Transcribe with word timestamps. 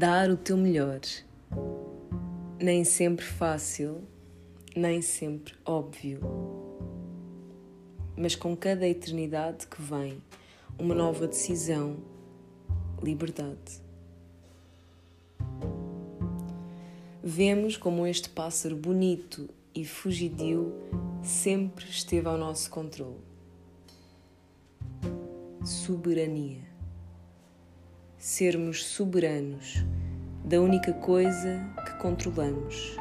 Dar 0.00 0.30
o 0.30 0.36
teu 0.38 0.56
melhor. 0.56 1.02
Nem 2.58 2.84
sempre 2.84 3.22
fácil, 3.22 4.00
nem 4.74 5.02
sempre 5.02 5.52
óbvio. 5.62 6.20
Mas 8.16 8.34
com 8.34 8.56
cada 8.56 8.88
eternidade 8.88 9.66
que 9.66 9.82
vem, 9.82 10.22
uma 10.78 10.94
nova 10.94 11.26
decisão, 11.26 11.98
liberdade. 13.02 13.82
Vemos 17.22 17.76
como 17.76 18.06
este 18.06 18.30
pássaro 18.30 18.76
bonito 18.76 19.50
e 19.74 19.84
fugidio 19.84 20.72
sempre 21.22 21.84
esteve 21.90 22.26
ao 22.26 22.38
nosso 22.38 22.70
controle. 22.70 23.20
Soberania 25.62 26.69
sermos 28.20 28.84
soberanos 28.84 29.82
da 30.44 30.60
única 30.60 30.92
coisa 30.92 31.58
que 31.86 31.94
controlamos, 31.94 32.94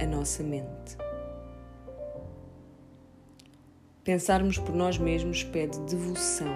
a 0.00 0.06
nossa 0.06 0.44
mente. 0.44 0.96
Pensarmos 4.04 4.58
por 4.58 4.72
nós 4.76 4.96
mesmos 4.96 5.42
pede 5.42 5.76
devoção. 5.80 6.54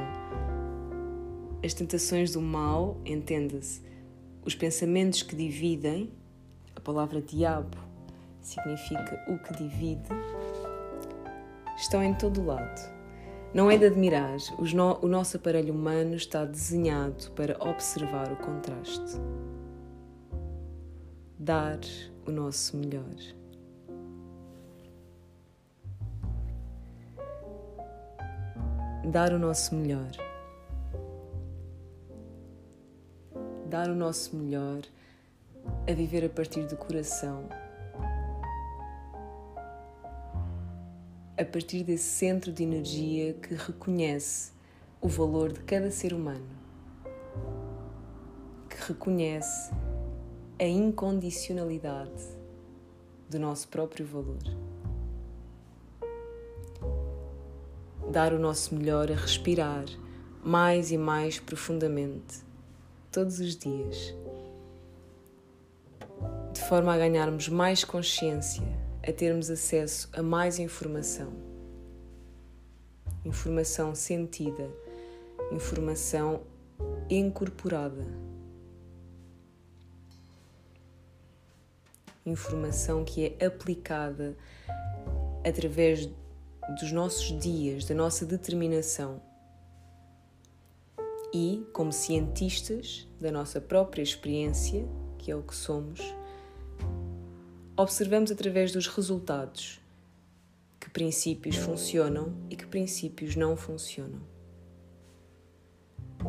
As 1.65 1.75
tentações 1.75 2.35
do 2.35 2.41
mal, 2.41 2.97
entenda-se, 3.05 3.83
os 4.45 4.55
pensamentos 4.55 5.25
que 5.25 5.35
dividem, 5.35 6.09
a 6.77 6.81
palavra 6.81 7.21
diabo 7.21 7.79
significa 8.41 9.25
o 9.27 9.39
que 9.39 9.53
divide, 9.55 10.09
estão 11.77 12.01
em 12.01 12.15
todo 12.15 12.47
lado 12.47 13.02
não 13.55 13.71
é 13.71 13.77
de 13.77 13.85
admirar, 13.85 14.37
no, 14.75 14.99
o 15.03 15.07
nosso 15.07 15.37
aparelho 15.37 15.75
humano 15.75 16.15
está 16.15 16.45
desenhado 16.45 17.31
para 17.33 17.57
observar 17.63 18.33
o 18.33 18.37
contraste. 18.37 19.21
Dar 21.39 21.79
o 22.27 22.31
nosso 22.31 22.77
melhor. 22.77 23.15
Dar 29.05 29.33
o 29.35 29.39
nosso 29.39 29.75
melhor. 29.75 30.11
Dar 33.67 33.91
o 33.91 33.95
nosso 33.95 34.35
melhor 34.35 34.81
a 35.89 35.93
viver 35.93 36.25
a 36.25 36.29
partir 36.29 36.67
do 36.67 36.77
coração 36.77 37.49
a 41.43 41.45
partir 41.45 41.83
desse 41.83 42.05
centro 42.05 42.53
de 42.53 42.63
energia 42.63 43.35
que 43.35 43.55
reconhece 43.55 44.53
o 45.01 45.09
valor 45.09 45.53
de 45.53 45.59
cada 45.61 45.91
ser 45.91 46.15
humano, 46.15 46.47
que 48.71 48.77
reconhece 48.93 49.73
a 50.61 50.65
incondicionalidade 50.65 52.23
do 53.29 53.41
nosso 53.41 53.67
próprio 53.67 54.07
valor. 54.07 54.39
Dar 58.13 58.33
o 58.33 58.39
nosso 58.39 58.75
melhor 58.77 59.11
a 59.11 59.17
respirar 59.17 59.87
mais 60.45 60.93
e 60.93 60.97
mais 60.97 61.41
profundamente, 61.41 62.39
todos 63.11 63.41
os 63.41 63.57
dias, 63.57 64.15
de 66.53 66.61
forma 66.69 66.95
a 66.95 66.99
ganharmos 66.99 67.49
mais 67.49 67.83
consciência 67.83 68.82
a 69.03 69.13
termos 69.13 69.51
acesso 69.51 70.09
a 70.13 70.23
mais 70.23 70.59
informação. 70.59 71.33
Informação 73.25 73.95
sentida, 73.95 74.71
informação 75.51 76.43
incorporada. 77.11 78.07
Informação 82.25 83.05
que 83.05 83.37
é 83.39 83.47
aplicada 83.47 84.37
através 85.45 86.09
dos 86.81 86.93
nossos 86.93 87.37
dias, 87.41 87.85
da 87.85 87.95
nossa 87.95 88.25
determinação. 88.25 89.21
E, 91.35 91.67
como 91.73 91.93
cientistas 91.93 93.09
da 93.21 93.33
nossa 93.33 93.61
própria 93.61 94.03
experiência, 94.03 94.87
que 95.19 95.31
é 95.31 95.37
o 95.37 95.43
que 95.43 95.55
somos, 95.55 96.01
observamos 97.77 98.31
através 98.31 98.71
dos 98.73 98.87
resultados 98.87 99.81
que 100.79 100.91
princípios 100.91 101.57
funcionam 101.57 102.35
e 102.51 102.57
que 102.57 102.67
princípios 102.67 103.35
não 103.35 103.57
funcionam. 103.57 104.21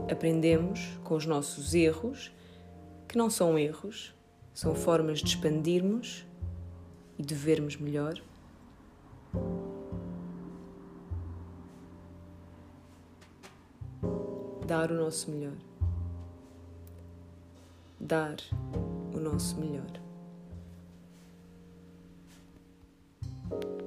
Aprendemos 0.10 0.98
com 1.04 1.16
os 1.16 1.26
nossos 1.26 1.74
erros, 1.74 2.32
que 3.08 3.18
não 3.18 3.30
são 3.30 3.60
erros, 3.60 4.16
são 4.54 4.74
formas 4.74 5.20
de 5.20 5.28
expandirmos 5.28 6.26
e 7.18 7.24
de 7.24 7.36
vermos 7.36 7.78
melhor. 7.78 8.22
Dar 14.66 14.92
o 14.92 14.96
nosso 14.96 15.30
melhor. 15.30 15.58
Dar 18.00 18.38
o 19.14 19.20
nosso 19.20 19.60
melhor. 19.60 20.13
Thank 23.50 23.64
you. 23.64 23.83